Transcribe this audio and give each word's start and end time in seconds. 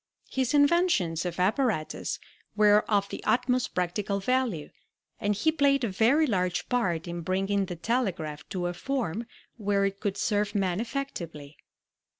His 0.31 0.55
inventions 0.55 1.25
of 1.27 1.39
apparatus 1.39 2.17
were 2.55 2.79
of 2.89 3.07
the 3.09 3.23
utmost 3.23 3.75
practical 3.75 4.19
value, 4.19 4.71
and 5.19 5.35
he 5.35 5.51
played 5.51 5.83
a 5.83 5.89
very 5.89 6.25
large 6.25 6.67
part 6.69 7.07
in 7.07 7.21
bringing 7.21 7.65
the 7.67 7.75
telegraph 7.75 8.49
to 8.49 8.65
a 8.65 8.73
form 8.73 9.27
where 9.57 9.85
it 9.85 9.99
could 9.99 10.17
serve 10.17 10.55
man 10.55 10.79
effectively. 10.79 11.55